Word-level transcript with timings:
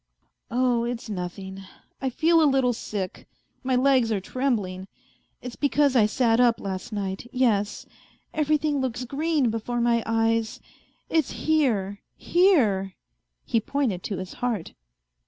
"Oh, 0.49 0.83
it's 0.83 1.11
nothing, 1.11 1.61
I 2.01 2.09
feel 2.09 2.41
a 2.41 2.49
little 2.49 2.73
sick; 2.73 3.27
my 3.63 3.75
legs 3.75 4.11
are 4.11 4.19
trembling; 4.19 4.87
it's 5.43 5.55
because 5.55 5.95
I 5.95 6.07
sat 6.07 6.39
up 6.39 6.59
last 6.59 6.91
night. 6.91 7.29
Yes! 7.31 7.85
Everything 8.33 8.81
looks 8.81 9.05
green 9.05 9.51
before 9.51 9.79
my 9.79 10.01
eyes. 10.07 10.59
It's 11.07 11.29
here, 11.29 12.01
here" 12.17 12.95
He 13.45 13.59
pointed 13.59 14.01
to 14.05 14.17
his 14.17 14.33
heart. 14.41 14.73